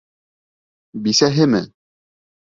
Бисәһеме? 1.07 1.61